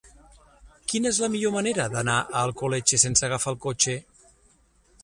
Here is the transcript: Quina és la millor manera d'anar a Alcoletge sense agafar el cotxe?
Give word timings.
Quina 0.93 1.09
és 1.15 1.19
la 1.25 1.29
millor 1.35 1.53
manera 1.57 1.85
d'anar 1.97 2.17
a 2.23 2.43
Alcoletge 2.47 3.01
sense 3.07 3.29
agafar 3.31 3.55
el 3.57 3.63
cotxe? 3.69 3.97